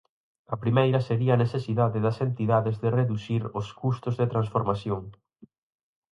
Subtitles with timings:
[0.53, 5.01] A primeira sería a necesidade das entidades de reducir os custos de transformación.